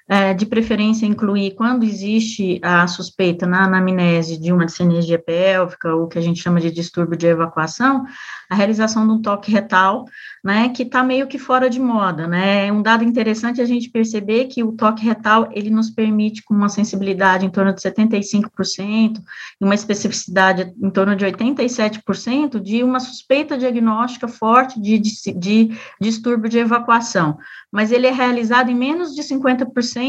é, 0.07 0.33
de 0.33 0.45
preferência 0.45 1.05
incluir, 1.05 1.51
quando 1.51 1.83
existe 1.83 2.59
a 2.61 2.85
suspeita 2.87 3.45
na 3.45 3.65
anamnese 3.65 4.37
de 4.37 4.51
uma 4.51 4.65
discinergia 4.65 5.17
pélvica, 5.17 5.95
ou 5.95 6.07
que 6.07 6.17
a 6.17 6.21
gente 6.21 6.41
chama 6.41 6.59
de 6.59 6.71
distúrbio 6.71 7.17
de 7.17 7.27
evacuação, 7.27 8.05
a 8.49 8.55
realização 8.55 9.07
de 9.07 9.13
um 9.13 9.21
toque 9.21 9.51
retal, 9.51 10.05
né, 10.43 10.69
que 10.69 10.83
está 10.83 11.03
meio 11.03 11.27
que 11.27 11.37
fora 11.37 11.69
de 11.69 11.79
moda, 11.79 12.27
né, 12.27 12.67
é 12.67 12.71
um 12.71 12.81
dado 12.81 13.03
interessante 13.03 13.61
a 13.61 13.65
gente 13.65 13.89
perceber 13.89 14.45
que 14.45 14.63
o 14.63 14.73
toque 14.73 15.05
retal, 15.05 15.47
ele 15.53 15.69
nos 15.69 15.89
permite 15.89 16.43
com 16.43 16.53
uma 16.53 16.67
sensibilidade 16.67 17.45
em 17.45 17.49
torno 17.49 17.73
de 17.73 17.81
75% 17.81 19.21
e 19.61 19.63
uma 19.63 19.75
especificidade 19.75 20.73
em 20.81 20.89
torno 20.89 21.15
de 21.15 21.25
87% 21.25 22.59
de 22.59 22.83
uma 22.83 22.99
suspeita 22.99 23.57
diagnóstica 23.57 24.27
forte 24.27 24.81
de, 24.81 24.97
de, 24.97 25.33
de 25.33 25.77
distúrbio 25.99 26.49
de 26.49 26.57
evacuação, 26.57 27.37
mas 27.71 27.91
ele 27.91 28.07
é 28.07 28.11
realizado 28.11 28.69
em 28.69 28.75
menos 28.75 29.15
de 29.15 29.21
50% 29.21 30.00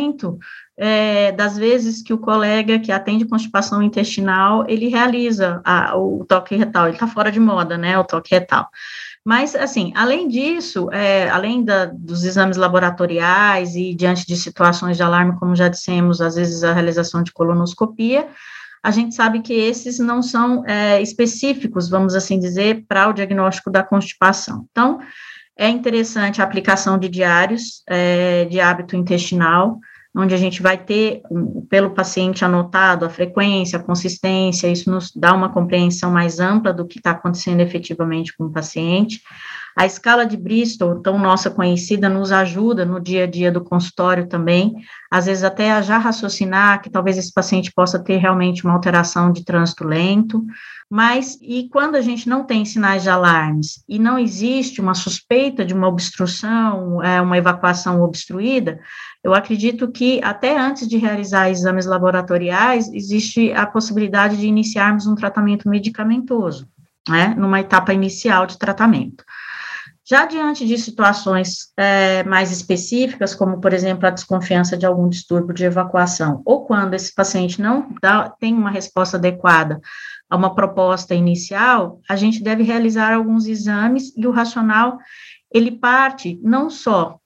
é, 0.77 1.33
das 1.33 1.57
vezes 1.57 2.03
que 2.03 2.13
o 2.13 2.19
colega 2.19 2.79
que 2.79 2.91
atende 2.91 3.25
constipação 3.25 3.83
intestinal, 3.83 4.65
ele 4.69 4.89
realiza 4.89 5.61
a, 5.65 5.97
o 5.97 6.25
toque 6.25 6.57
retal, 6.57 6.87
ele 6.87 6.97
está 6.97 7.07
fora 7.07 7.31
de 7.31 7.39
moda, 7.39 7.77
né, 7.77 7.99
o 7.99 8.05
toque 8.05 8.35
retal. 8.35 8.69
Mas, 9.25 9.55
assim, 9.55 9.93
além 9.95 10.27
disso, 10.27 10.91
é, 10.91 11.31
além 11.31 11.65
da, 11.65 11.87
dos 11.87 12.25
exames 12.25 12.57
laboratoriais 12.57 13.77
e 13.77 13.95
diante 13.95 14.27
de 14.27 14.37
situações 14.37 14.97
de 14.97 15.03
alarme, 15.03 15.39
como 15.39 15.55
já 15.55 15.69
dissemos, 15.69 16.21
às 16.21 16.35
vezes 16.35 16.65
a 16.65 16.73
realização 16.73 17.23
de 17.23 17.33
colonoscopia, 17.33 18.29
a 18.83 18.91
gente 18.91 19.15
sabe 19.15 19.41
que 19.41 19.53
esses 19.53 20.01
não 20.01 20.21
são 20.23 20.67
é, 20.67 21.01
específicos, 21.01 21.89
vamos 21.89 22.17
assim 22.17 22.41
dizer, 22.41 22.85
para 22.89 23.09
o 23.09 23.13
diagnóstico 23.13 23.71
da 23.71 23.85
constipação. 23.85 24.67
Então, 24.73 24.99
é 25.57 25.69
interessante 25.69 26.41
a 26.41 26.45
aplicação 26.45 26.99
de 26.99 27.09
diários 27.09 27.83
é, 27.89 28.45
de 28.47 28.61
hábito 28.61 28.97
intestinal, 28.97 29.79
onde 30.15 30.35
a 30.35 30.39
gente 30.39 30.63
vai 30.63 30.77
ter 30.77 31.23
pelo 31.69 31.91
paciente 31.91 32.45
anotado 32.45 33.05
a 33.05 33.11
frequência, 33.11 33.79
a 33.79 33.83
consistência, 33.83 34.69
isso 34.69 34.91
nos 34.91 35.11
dá 35.15 35.33
uma 35.35 35.49
compreensão 35.49 36.11
mais 36.11 36.39
ampla 36.39 36.73
do 36.73 36.87
que 36.87 36.99
está 36.99 37.13
acontecendo 37.13 37.61
efetivamente 37.61 38.37
com 38.37 38.45
o 38.45 38.53
paciente. 38.53 39.23
A 39.77 39.87
escala 39.87 40.27
de 40.27 40.37
Bristol, 40.37 41.01
tão 41.01 41.19
nossa 41.19 41.51
conhecida, 41.51 42.09
nos 42.09 42.31
ajuda 42.31 42.85
no 42.85 43.01
dia 43.01 43.25
a 43.25 43.27
dia 43.27 43.51
do 43.51 43.65
consultório 43.65 44.27
também, 44.27 44.75
às 45.11 45.27
vezes 45.27 45.43
até 45.43 45.73
a 45.73 45.81
já 45.81 45.97
raciocinar 45.99 46.83
que 46.83 46.91
talvez 46.91 47.17
esse 47.17 47.33
paciente 47.33 47.73
possa 47.73 47.99
ter 47.99 48.19
realmente 48.19 48.65
uma 48.65 48.75
alteração 48.75 49.33
de 49.33 49.45
trânsito 49.45 49.85
lento, 49.85 50.45
mas 50.91 51.39
e 51.41 51.71
quando 51.71 51.95
a 51.95 52.03
gente 52.03 52.29
não 52.29 52.45
tem 52.45 52.67
sinais 52.67 53.03
de 53.03 53.09
alarmes 53.09 53.83
e 53.89 53.99
não 53.99 54.19
existe 54.19 54.79
uma 54.79 54.93
suspeita 54.93 55.65
de 55.65 55.73
uma 55.73 55.89
obstrução, 55.89 57.03
é, 57.03 57.19
uma 57.19 57.39
evacuação 57.39 58.03
obstruída, 58.03 58.79
eu 59.25 59.33
acredito 59.33 59.91
que 59.91 60.21
até 60.23 60.59
antes 60.59 60.87
de 60.87 60.99
realizar 60.99 61.49
exames 61.49 61.87
laboratoriais, 61.87 62.93
existe 62.93 63.53
a 63.53 63.65
possibilidade 63.65 64.37
de 64.37 64.47
iniciarmos 64.47 65.07
um 65.07 65.15
tratamento 65.15 65.67
medicamentoso, 65.67 66.69
né, 67.09 67.35
numa 67.39 67.61
etapa 67.61 67.95
inicial 67.95 68.47
de 68.47 68.59
tratamento. 68.59 69.25
Já 70.09 70.27
diante 70.27 70.67
de 70.67 70.77
situações 70.79 71.73
é, 71.77 72.25
mais 72.25 72.51
específicas, 72.51 73.35
como, 73.35 73.61
por 73.61 73.73
exemplo, 73.73 74.07
a 74.07 74.11
desconfiança 74.11 74.77
de 74.77 74.85
algum 74.85 75.09
distúrbio 75.09 75.55
de 75.55 75.65
evacuação, 75.65 76.43
ou 76.45 76.65
quando 76.65 76.95
esse 76.95 77.15
paciente 77.15 77.63
não 77.63 77.95
dá, 78.03 78.29
tem 78.29 78.53
uma 78.53 78.71
resposta 78.71 79.17
adequada 79.17 79.81
a 80.29 80.37
uma 80.37 80.55
proposta 80.55 81.15
inicial, 81.15 82.01
a 82.09 82.17
gente 82.17 82.43
deve 82.43 82.65
realizar 82.65 83.13
alguns 83.13 83.47
exames 83.47 84.13
e 84.17 84.27
o 84.27 84.33
racional, 84.33 84.99
ele 85.53 85.71
parte 85.71 86.41
não 86.43 86.69
só 86.69 87.19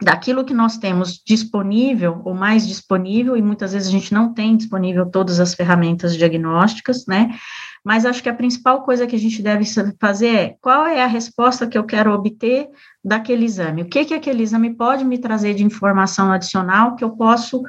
daquilo 0.00 0.44
que 0.44 0.54
nós 0.54 0.78
temos 0.78 1.20
disponível, 1.26 2.22
ou 2.24 2.32
mais 2.32 2.66
disponível, 2.66 3.36
e 3.36 3.42
muitas 3.42 3.72
vezes 3.72 3.88
a 3.88 3.90
gente 3.90 4.14
não 4.14 4.32
tem 4.32 4.56
disponível 4.56 5.04
todas 5.06 5.40
as 5.40 5.54
ferramentas 5.54 6.16
diagnósticas, 6.16 7.04
né? 7.06 7.36
Mas 7.84 8.04
acho 8.04 8.22
que 8.22 8.28
a 8.28 8.34
principal 8.34 8.82
coisa 8.82 9.06
que 9.06 9.16
a 9.16 9.18
gente 9.18 9.42
deve 9.42 9.64
fazer 10.00 10.34
é 10.34 10.56
qual 10.60 10.86
é 10.86 11.02
a 11.02 11.06
resposta 11.06 11.66
que 11.66 11.78
eu 11.78 11.84
quero 11.84 12.12
obter 12.12 12.68
daquele 13.04 13.44
exame? 13.44 13.82
O 13.82 13.88
que 13.88 14.04
que 14.04 14.14
aquele 14.14 14.42
exame 14.42 14.74
pode 14.74 15.04
me 15.04 15.18
trazer 15.18 15.54
de 15.54 15.64
informação 15.64 16.32
adicional 16.32 16.96
que 16.96 17.04
eu 17.04 17.10
posso 17.10 17.62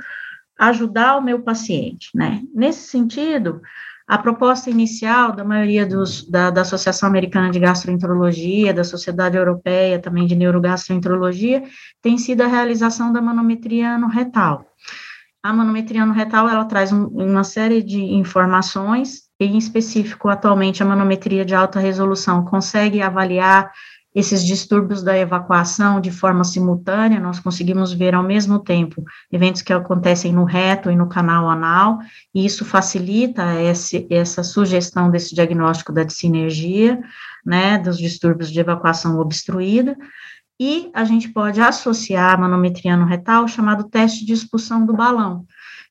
ajudar 0.58 1.18
o 1.18 1.22
meu 1.22 1.42
paciente, 1.42 2.10
né? 2.14 2.42
Nesse 2.54 2.88
sentido, 2.90 3.62
a 4.10 4.18
proposta 4.18 4.72
inicial 4.72 5.32
da 5.32 5.46
maioria 5.46 5.86
dos, 5.86 6.28
da, 6.28 6.50
da, 6.50 6.62
Associação 6.62 7.08
Americana 7.08 7.52
de 7.52 7.60
Gastroenterologia, 7.60 8.74
da 8.74 8.84
Sociedade 8.84 9.38
Europeia 9.38 10.00
também 10.00 10.26
de 10.26 10.36
Neurogastroenterologia, 10.36 11.64
tem 12.02 12.18
sido 12.18 12.42
a 12.42 12.48
realização 12.48 13.14
da 13.14 13.22
manometria 13.22 14.00
no 14.00 14.08
retal. 14.08 14.66
A 15.44 15.54
manometria 15.54 16.06
no 16.08 16.14
retal, 16.14 16.50
ela 16.50 16.66
traz 16.66 16.92
um, 16.92 17.06
uma 17.06 17.44
série 17.44 17.84
de 17.84 18.02
informações, 18.02 19.29
em 19.40 19.58
específico, 19.58 20.28
atualmente, 20.28 20.84
a 20.84 20.86
manometria 20.86 21.46
de 21.46 21.56
alta 21.56 21.80
resolução 21.80 22.44
consegue 22.44 23.02
avaliar 23.02 23.72
esses 24.14 24.44
distúrbios 24.44 25.04
da 25.04 25.18
evacuação 25.18 26.02
de 26.02 26.12
forma 26.12 26.44
simultânea, 26.44 27.20
nós 27.20 27.40
conseguimos 27.40 27.94
ver 27.94 28.16
ao 28.16 28.24
mesmo 28.24 28.60
tempo 28.60 29.04
eventos 29.32 29.62
que 29.62 29.72
acontecem 29.72 30.34
no 30.34 30.44
reto 30.44 30.90
e 30.90 30.96
no 30.96 31.08
canal 31.08 31.48
anal, 31.48 32.00
e 32.34 32.44
isso 32.46 32.66
facilita 32.66 33.62
esse, 33.62 34.08
essa 34.10 34.44
sugestão 34.44 35.12
desse 35.12 35.36
diagnóstico 35.36 35.94
da 35.94 36.04
dissinergia, 36.04 37.00
né, 37.46 37.78
dos 37.78 37.98
distúrbios 37.98 38.52
de 38.52 38.60
evacuação 38.60 39.20
obstruída, 39.20 39.96
e 40.60 40.90
a 40.94 41.06
gente 41.06 41.30
pode 41.30 41.62
associar 41.62 42.34
a 42.34 42.38
manometria 42.38 42.98
no 42.98 43.06
retal 43.06 43.48
chamado 43.48 43.86
teste 43.86 44.26
de 44.26 44.34
expulsão 44.34 44.86
do 44.86 44.94
balão, 44.94 45.46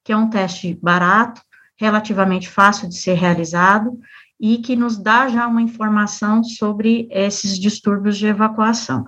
que 0.05 0.13
é 0.13 0.17
um 0.17 0.29
teste 0.29 0.77
barato, 0.83 1.41
relativamente 1.79 2.49
fácil 2.49 2.89
de 2.89 2.97
ser 2.97 3.15
realizado, 3.15 3.99
e 4.41 4.59
que 4.59 4.77
nos 4.77 4.97
dá 4.97 5.29
já 5.29 5.47
uma 5.47 5.63
informação 5.63 6.45
sobre 6.45 7.09
esses 7.11 7.59
distúrbios 7.59 8.17
de 8.17 8.27
evacuação. 8.27 9.05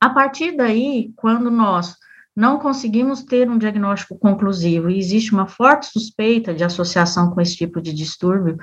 A 0.00 0.10
partir 0.10 0.56
daí, 0.56 1.12
quando 1.16 1.50
nós 1.50 1.96
não 2.34 2.58
conseguimos 2.58 3.24
ter 3.24 3.50
um 3.50 3.58
diagnóstico 3.58 4.16
conclusivo 4.16 4.88
e 4.88 4.98
existe 4.98 5.32
uma 5.32 5.46
forte 5.46 5.86
suspeita 5.86 6.54
de 6.54 6.62
associação 6.62 7.30
com 7.30 7.40
esse 7.40 7.56
tipo 7.56 7.80
de 7.80 7.92
distúrbio, 7.92 8.56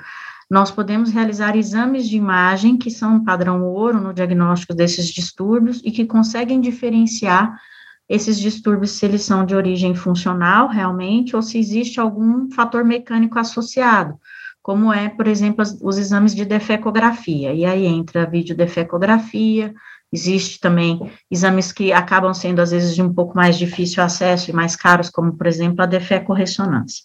nós 0.50 0.70
podemos 0.70 1.10
realizar 1.10 1.56
exames 1.56 2.08
de 2.08 2.16
imagem 2.16 2.78
que 2.78 2.90
são 2.90 3.16
um 3.16 3.24
padrão 3.24 3.64
ouro 3.64 4.00
no 4.00 4.14
diagnóstico 4.14 4.74
desses 4.74 5.08
distúrbios 5.08 5.82
e 5.84 5.90
que 5.90 6.06
conseguem 6.06 6.60
diferenciar 6.60 7.60
esses 8.08 8.38
distúrbios 8.38 8.92
se 8.92 9.04
eles 9.04 9.22
são 9.22 9.44
de 9.44 9.54
origem 9.54 9.94
funcional 9.94 10.68
realmente 10.68 11.34
ou 11.34 11.42
se 11.42 11.58
existe 11.58 12.00
algum 12.00 12.50
fator 12.50 12.84
mecânico 12.84 13.38
associado, 13.38 14.18
como 14.62 14.92
é, 14.92 15.08
por 15.08 15.26
exemplo, 15.26 15.64
os 15.82 15.98
exames 15.98 16.34
de 16.34 16.44
defecografia, 16.44 17.52
e 17.52 17.64
aí 17.64 17.86
entra 17.86 18.24
a 18.24 18.26
videodefecografia, 18.26 19.72
existe 20.12 20.58
também 20.60 20.98
exames 21.30 21.72
que 21.72 21.92
acabam 21.92 22.32
sendo, 22.32 22.60
às 22.60 22.70
vezes, 22.70 22.94
de 22.94 23.02
um 23.02 23.12
pouco 23.12 23.36
mais 23.36 23.56
difícil 23.56 24.02
acesso 24.02 24.50
e 24.50 24.54
mais 24.54 24.74
caros, 24.74 25.10
como, 25.10 25.36
por 25.36 25.46
exemplo, 25.46 25.82
a 25.82 25.86
defecorressonância. 25.86 27.04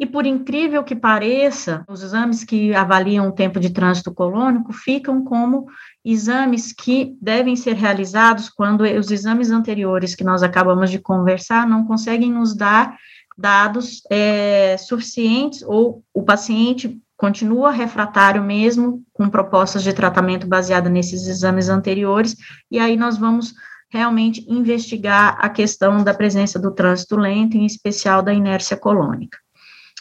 E 0.00 0.06
por 0.06 0.26
incrível 0.26 0.82
que 0.82 0.96
pareça, 0.96 1.84
os 1.88 2.02
exames 2.02 2.42
que 2.42 2.74
avaliam 2.74 3.28
o 3.28 3.32
tempo 3.32 3.60
de 3.60 3.70
trânsito 3.70 4.12
colônico 4.12 4.72
ficam 4.72 5.22
como 5.22 5.66
exames 6.04 6.72
que 6.72 7.16
devem 7.20 7.54
ser 7.54 7.74
realizados 7.74 8.48
quando 8.48 8.82
os 8.82 9.10
exames 9.10 9.50
anteriores 9.50 10.14
que 10.14 10.24
nós 10.24 10.42
acabamos 10.42 10.90
de 10.90 10.98
conversar 10.98 11.68
não 11.68 11.86
conseguem 11.86 12.32
nos 12.32 12.54
dar 12.54 12.96
dados 13.38 14.02
é, 14.10 14.76
suficientes 14.76 15.62
ou 15.62 16.02
o 16.12 16.22
paciente 16.22 17.00
continua 17.22 17.70
refratário 17.70 18.42
mesmo, 18.42 19.00
com 19.12 19.30
propostas 19.30 19.84
de 19.84 19.92
tratamento 19.92 20.44
baseada 20.44 20.90
nesses 20.90 21.28
exames 21.28 21.68
anteriores, 21.68 22.36
e 22.68 22.80
aí 22.80 22.96
nós 22.96 23.16
vamos 23.16 23.54
realmente 23.88 24.44
investigar 24.48 25.38
a 25.38 25.48
questão 25.48 26.02
da 26.02 26.12
presença 26.12 26.58
do 26.58 26.72
trânsito 26.72 27.14
lento, 27.14 27.56
em 27.56 27.64
especial 27.64 28.22
da 28.22 28.34
inércia 28.34 28.76
colônica. 28.76 29.38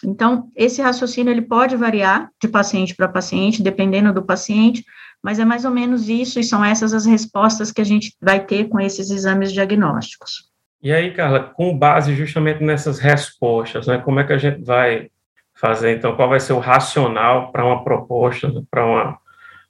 Então, 0.03 0.49
esse 0.55 0.81
raciocínio 0.81 1.31
ele 1.31 1.41
pode 1.41 1.75
variar 1.75 2.29
de 2.41 2.47
paciente 2.47 2.95
para 2.95 3.07
paciente, 3.07 3.61
dependendo 3.61 4.13
do 4.13 4.23
paciente, 4.23 4.83
mas 5.21 5.39
é 5.39 5.45
mais 5.45 5.65
ou 5.65 5.71
menos 5.71 6.09
isso, 6.09 6.39
e 6.39 6.43
são 6.43 6.63
essas 6.63 6.93
as 6.93 7.05
respostas 7.05 7.71
que 7.71 7.81
a 7.81 7.85
gente 7.85 8.15
vai 8.19 8.43
ter 8.43 8.67
com 8.69 8.79
esses 8.79 9.09
exames 9.11 9.51
diagnósticos. 9.51 10.49
E 10.81 10.91
aí, 10.91 11.13
Carla, 11.13 11.41
com 11.41 11.77
base 11.77 12.15
justamente 12.15 12.63
nessas 12.63 12.97
respostas, 12.97 13.85
né, 13.85 13.99
como 13.99 14.19
é 14.19 14.23
que 14.23 14.33
a 14.33 14.37
gente 14.37 14.63
vai 14.63 15.09
fazer, 15.53 15.95
então, 15.95 16.15
qual 16.15 16.27
vai 16.29 16.39
ser 16.39 16.53
o 16.53 16.59
racional 16.59 17.51
para 17.51 17.63
uma 17.63 17.83
proposta, 17.83 18.47
né, 18.47 18.63
para 18.69 18.83
uma, 18.83 19.19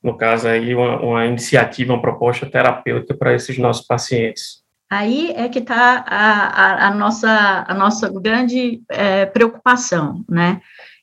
no 0.02 0.16
caso 0.16 0.48
aí, 0.48 0.74
uma, 0.74 1.02
uma 1.02 1.26
iniciativa, 1.26 1.92
uma 1.92 2.02
proposta 2.02 2.46
terapêutica 2.46 3.14
para 3.14 3.34
esses 3.34 3.58
nossos 3.58 3.86
pacientes? 3.86 4.61
Aí 4.92 5.32
é 5.38 5.48
que 5.48 5.60
está 5.60 6.04
a, 6.06 6.48
a, 6.48 6.88
a, 6.90 6.94
nossa, 6.94 7.66
a 7.66 7.74
nossa 7.74 8.10
grande 8.10 8.82
é, 8.90 9.26
preocupação, 9.26 10.26
né? 10.30 10.60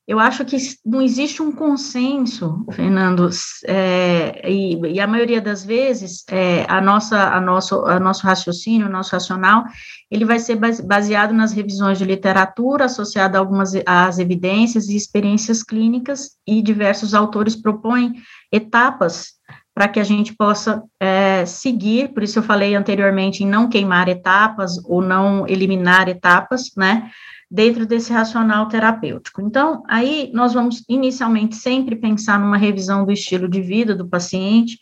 Eu 0.06 0.18
acho 0.18 0.44
que 0.44 0.56
não 0.84 1.00
existe 1.00 1.42
um 1.42 1.52
consenso, 1.52 2.66
Fernando, 2.72 3.28
é, 3.66 4.50
e, 4.50 4.78
e, 4.94 5.00
a 5.00 5.06
maioria 5.06 5.40
das 5.40 5.64
vezes 5.64 6.24
é, 6.30 6.66
a 6.68 6.80
nossa, 6.80 7.28
a 7.28 7.40
nosso, 7.40 7.84
a 7.86 7.98
nosso 7.98 8.26
raciocínio, 8.26 8.88
o 8.88 8.90
nosso 8.90 9.12
racional, 9.12 9.64
ele 10.10 10.24
vai 10.24 10.38
ser 10.38 10.58
baseado 10.84 11.32
nas 11.32 11.52
revisões 11.52 11.98
de 11.98 12.04
literatura 12.04 12.86
associada 12.86 13.38
a 13.38 13.40
algumas 13.40 13.72
às 13.86 14.18
evidências 14.18 14.88
e 14.88 14.96
experiências 14.96 15.62
clínicas, 15.62 16.36
e 16.46 16.62
diversos 16.62 17.14
autores 17.14 17.56
propõem 17.56 18.14
etapas 18.52 19.37
para 19.78 19.86
que 19.86 20.00
a 20.00 20.04
gente 20.04 20.34
possa 20.34 20.82
é, 20.98 21.46
seguir, 21.46 22.08
por 22.08 22.24
isso 22.24 22.40
eu 22.40 22.42
falei 22.42 22.74
anteriormente 22.74 23.44
em 23.44 23.46
não 23.46 23.68
queimar 23.68 24.08
etapas 24.08 24.76
ou 24.84 25.00
não 25.00 25.46
eliminar 25.46 26.08
etapas, 26.08 26.72
né? 26.76 27.08
dentro 27.48 27.86
desse 27.86 28.12
racional 28.12 28.66
terapêutico. 28.66 29.40
Então, 29.40 29.84
aí 29.88 30.32
nós 30.34 30.52
vamos 30.52 30.82
inicialmente 30.88 31.54
sempre 31.54 31.94
pensar 31.94 32.40
numa 32.40 32.56
revisão 32.56 33.06
do 33.06 33.12
estilo 33.12 33.48
de 33.48 33.60
vida 33.62 33.94
do 33.94 34.08
paciente, 34.08 34.80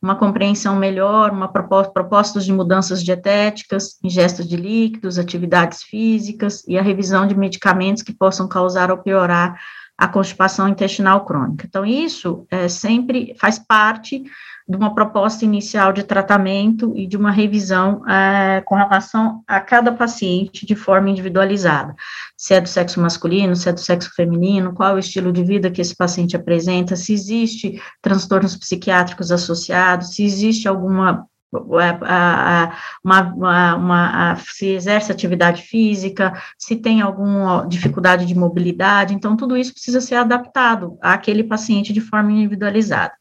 uma 0.00 0.16
compreensão 0.16 0.76
melhor, 0.76 1.30
uma 1.30 1.48
proposta, 1.48 1.92
propostas 1.92 2.46
de 2.46 2.52
mudanças 2.52 3.04
dietéticas, 3.04 3.98
ingestas 4.02 4.48
de 4.48 4.56
líquidos, 4.56 5.18
atividades 5.18 5.82
físicas 5.82 6.66
e 6.66 6.78
a 6.78 6.82
revisão 6.82 7.26
de 7.26 7.36
medicamentos 7.36 8.02
que 8.02 8.14
possam 8.14 8.48
causar 8.48 8.90
ou 8.90 8.96
piorar 8.96 9.60
a 9.98 10.06
constipação 10.06 10.68
intestinal 10.68 11.24
crônica. 11.24 11.66
Então, 11.68 11.84
isso 11.84 12.46
é, 12.50 12.68
sempre 12.68 13.34
faz 13.36 13.58
parte 13.58 14.22
de 14.68 14.76
uma 14.76 14.94
proposta 14.94 15.44
inicial 15.44 15.92
de 15.92 16.04
tratamento 16.04 16.92
e 16.94 17.06
de 17.06 17.16
uma 17.16 17.30
revisão 17.30 18.06
é, 18.06 18.60
com 18.60 18.74
relação 18.74 19.42
a 19.46 19.60
cada 19.60 19.90
paciente 19.90 20.64
de 20.64 20.76
forma 20.76 21.10
individualizada. 21.10 21.96
Se 22.36 22.54
é 22.54 22.60
do 22.60 22.68
sexo 22.68 23.00
masculino, 23.00 23.56
se 23.56 23.68
é 23.68 23.72
do 23.72 23.80
sexo 23.80 24.10
feminino, 24.14 24.74
qual 24.74 24.90
é 24.90 24.94
o 24.94 24.98
estilo 24.98 25.32
de 25.32 25.42
vida 25.42 25.70
que 25.70 25.80
esse 25.80 25.96
paciente 25.96 26.36
apresenta, 26.36 26.94
se 26.94 27.12
existe 27.14 27.82
transtornos 28.00 28.54
psiquiátricos 28.56 29.32
associados, 29.32 30.14
se 30.14 30.22
existe 30.22 30.68
alguma 30.68 31.26
uma, 31.52 33.20
uma, 33.34 33.74
uma, 33.74 34.36
se 34.36 34.66
exerce 34.66 35.10
atividade 35.10 35.62
física, 35.62 36.32
se 36.58 36.76
tem 36.76 37.00
alguma 37.00 37.66
dificuldade 37.66 38.26
de 38.26 38.34
mobilidade, 38.34 39.14
então 39.14 39.36
tudo 39.36 39.56
isso 39.56 39.72
precisa 39.72 40.00
ser 40.00 40.16
adaptado 40.16 40.98
àquele 41.00 41.44
paciente 41.44 41.92
de 41.92 42.00
forma 42.00 42.32
individualizada. 42.32 43.12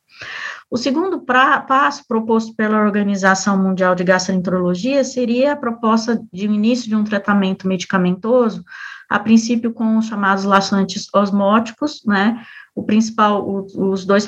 O 0.70 0.76
segundo 0.76 1.22
pra, 1.22 1.62
passo 1.62 2.04
proposto 2.06 2.54
pela 2.54 2.82
Organização 2.84 3.58
Mundial 3.58 3.96
de 3.96 4.04
Gastroenterologia 4.04 5.02
seria 5.04 5.54
a 5.54 5.56
proposta 5.56 6.22
de 6.32 6.46
início 6.46 6.90
de 6.90 6.96
um 6.96 7.06
tratamento 7.06 7.68
medicamentoso, 7.68 8.66
a 9.10 9.18
princípio 9.18 9.72
com 9.72 9.98
os 9.98 10.08
chamados 10.08 10.44
laxantes 10.44 11.08
osmóticos, 11.14 12.04
né? 12.06 12.44
O 12.76 12.84
principal, 12.84 13.48
o, 13.48 13.92
os 13.92 14.04
dois 14.04 14.28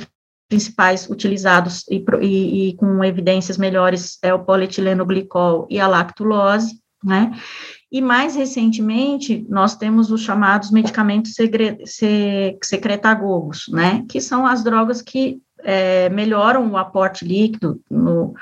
principais 0.50 1.08
utilizados 1.08 1.86
e, 1.88 2.04
e, 2.22 2.70
e, 2.70 2.76
com 2.76 3.04
evidências 3.04 3.58
melhores 3.58 4.18
é 4.24 4.34
o 4.34 4.44
polietileno 4.44 5.06
glicol 5.06 5.68
e 5.70 5.80
a 5.80 5.88
lactulose, 5.88 6.80
né? 7.04 7.32
E 7.92 8.02
mais 8.02 8.36
recentemente, 8.36 9.46
nós 9.48 9.76
temos 9.76 10.12
os 10.12 10.22
chamados 10.22 10.72
medicamentos 10.72 11.34
secretagogos, 12.62 13.66
né? 13.70 14.04
Que 14.10 14.20
são 14.20 14.46
as 14.46 14.64
drogas 14.64 15.02
que 15.02 15.40
é, 15.64 16.10
melhoram 16.10 16.72
o 16.72 16.78
aporte 16.78 17.26
líquido 17.26 17.80
no, 17.90 18.34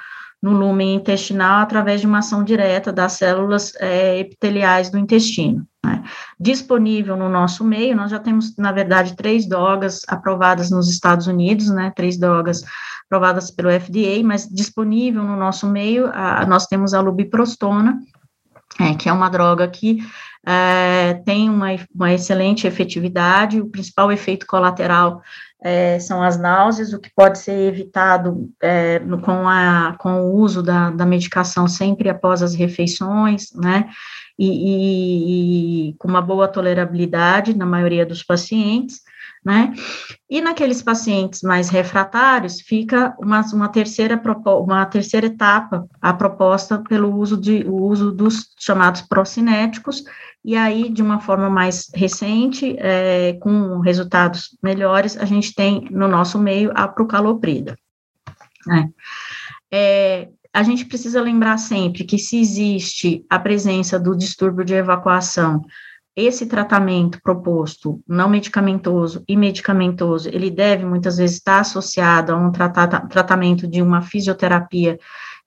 no 0.41 0.51
lumen 0.51 0.95
intestinal 0.95 1.59
através 1.61 2.01
de 2.01 2.07
uma 2.07 2.19
ação 2.19 2.43
direta 2.43 2.91
das 2.91 3.13
células 3.13 3.73
é, 3.79 4.19
epiteliais 4.19 4.89
do 4.89 4.97
intestino. 4.97 5.65
Né? 5.87 6.03
Disponível 6.37 7.15
no 7.15 7.29
nosso 7.29 7.63
meio, 7.63 7.95
nós 7.95 8.11
já 8.11 8.19
temos, 8.19 8.55
na 8.57 8.73
verdade, 8.73 9.15
três 9.15 9.47
drogas 9.47 10.01
aprovadas 10.07 10.69
nos 10.69 10.89
Estados 10.89 11.27
Unidos, 11.27 11.69
né? 11.69 11.91
Três 11.95 12.19
drogas 12.19 12.61
aprovadas 13.05 13.49
pelo 13.49 13.69
FDA, 13.69 14.21
mas 14.23 14.45
disponível 14.47 15.23
no 15.23 15.37
nosso 15.37 15.65
meio, 15.65 16.07
a, 16.13 16.45
nós 16.45 16.65
temos 16.65 16.93
a 16.93 16.99
lubiprostona, 16.99 17.97
é, 18.79 18.93
que 18.95 19.07
é 19.07 19.13
uma 19.13 19.29
droga 19.29 19.65
que 19.67 19.99
é, 20.49 21.15
tem 21.25 21.49
uma, 21.49 21.67
uma 21.93 22.13
excelente 22.13 22.65
efetividade, 22.65 23.59
o 23.59 23.67
principal 23.67 24.09
efeito 24.13 24.47
colateral 24.47 25.21
é, 25.61 25.99
são 25.99 26.23
as 26.23 26.39
náuseas, 26.39 26.93
o 26.93 26.99
que 26.99 27.09
pode 27.13 27.37
ser 27.39 27.73
evitado 27.73 28.49
é, 28.61 28.97
no, 28.99 29.19
com, 29.19 29.45
a, 29.45 29.97
com 29.99 30.21
o 30.21 30.35
uso 30.35 30.63
da, 30.63 30.89
da 30.89 31.05
medicação 31.05 31.67
sempre 31.67 32.07
após 32.07 32.41
as 32.41 32.53
refeições, 32.55 33.51
né, 33.53 33.89
e, 34.39 34.47
e, 34.47 35.89
e 35.89 35.93
com 35.95 36.07
uma 36.07 36.21
boa 36.21 36.47
tolerabilidade 36.47 37.53
na 37.53 37.65
maioria 37.65 38.05
dos 38.05 38.23
pacientes, 38.23 39.01
né? 39.43 39.73
E 40.29 40.41
naqueles 40.41 40.81
pacientes 40.81 41.41
mais 41.41 41.69
refratários, 41.69 42.59
fica 42.61 43.15
uma, 43.19 43.41
uma, 43.53 43.69
terceira, 43.69 44.21
uma 44.45 44.85
terceira 44.85 45.27
etapa, 45.27 45.87
a 46.01 46.13
proposta 46.13 46.79
pelo 46.79 47.15
uso, 47.15 47.37
de, 47.37 47.63
o 47.65 47.75
uso 47.83 48.11
dos 48.11 48.53
chamados 48.59 49.01
procinéticos, 49.01 50.03
e 50.43 50.55
aí, 50.55 50.89
de 50.89 51.01
uma 51.01 51.19
forma 51.19 51.49
mais 51.49 51.89
recente, 51.93 52.75
é, 52.79 53.33
com 53.41 53.79
resultados 53.79 54.57
melhores, 54.63 55.17
a 55.17 55.25
gente 55.25 55.53
tem 55.53 55.87
no 55.91 56.07
nosso 56.07 56.39
meio 56.39 56.71
a 56.73 56.87
procaloprida. 56.87 57.77
Né? 58.65 58.89
É, 59.71 60.29
a 60.53 60.63
gente 60.63 60.85
precisa 60.85 61.21
lembrar 61.21 61.57
sempre 61.57 62.03
que 62.03 62.17
se 62.17 62.39
existe 62.39 63.25
a 63.29 63.37
presença 63.37 63.99
do 63.99 64.15
distúrbio 64.15 64.65
de 64.65 64.73
evacuação, 64.73 65.63
esse 66.17 66.47
tratamento 66.47 67.21
proposto, 67.21 68.01
não 68.07 68.27
medicamentoso 68.27 69.23
e 69.27 69.37
medicamentoso, 69.37 70.29
ele 70.29 70.49
deve 70.49 70.83
muitas 70.83 71.17
vezes 71.17 71.37
estar 71.37 71.59
associado 71.59 72.33
a 72.33 72.35
um 72.35 72.51
tratamento 72.51 73.67
de 73.67 73.83
uma 73.83 74.01
fisioterapia 74.01 74.97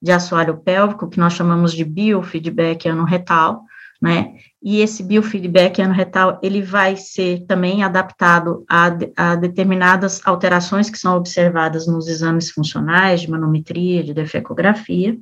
de 0.01 0.13
assoalho 0.13 0.59
pélvico, 0.59 1.11
que 1.11 1.19
nós 1.19 1.33
chamamos 1.33 1.73
de 1.73 1.85
biofeedback 1.85 2.89
anorretal, 2.89 3.65
né? 4.01 4.35
E 4.63 4.81
esse 4.81 5.03
biofeedback 5.03 5.83
anorretal, 5.83 6.39
ele 6.43 6.63
vai 6.63 6.97
ser 6.97 7.45
também 7.47 7.83
adaptado 7.83 8.65
a, 8.69 8.97
a, 9.17 9.35
determinadas 9.35 10.21
alterações 10.25 10.89
que 10.89 10.99
são 10.99 11.17
observadas 11.17 11.87
nos 11.87 12.07
exames 12.07 12.51
funcionais, 12.51 13.23
de 13.23 13.31
manometria, 13.31 14.05
de 14.05 14.15
defecografia. 14.15 15.19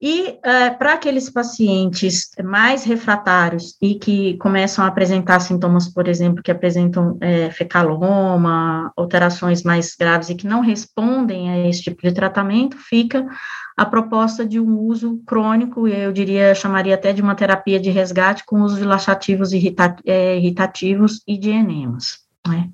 E 0.00 0.38
é, 0.42 0.68
para 0.70 0.92
aqueles 0.92 1.30
pacientes 1.30 2.30
mais 2.44 2.84
refratários 2.84 3.76
e 3.80 3.94
que 3.94 4.36
começam 4.36 4.84
a 4.84 4.88
apresentar 4.88 5.40
sintomas, 5.40 5.88
por 5.88 6.06
exemplo, 6.06 6.42
que 6.42 6.50
apresentam 6.50 7.16
é, 7.20 7.50
fecaloma, 7.50 8.92
alterações 8.94 9.62
mais 9.62 9.94
graves 9.98 10.28
e 10.28 10.34
que 10.34 10.46
não 10.46 10.60
respondem 10.60 11.48
a 11.50 11.66
esse 11.66 11.82
tipo 11.82 12.02
de 12.02 12.12
tratamento, 12.12 12.76
fica 12.76 13.26
a 13.74 13.86
proposta 13.86 14.44
de 14.46 14.60
um 14.60 14.78
uso 14.78 15.22
crônico, 15.26 15.88
eu 15.88 16.12
diria, 16.12 16.54
chamaria 16.54 16.94
até 16.94 17.12
de 17.12 17.22
uma 17.22 17.34
terapia 17.34 17.80
de 17.80 17.90
resgate 17.90 18.44
com 18.44 18.62
uso 18.62 18.76
de 18.76 18.84
laxativos 18.84 19.52
irrita 19.52 19.96
é, 20.04 20.36
irritativos 20.36 21.22
e 21.26 21.38
de 21.38 21.50
enemas. 21.50 22.18
Né? 22.46 22.68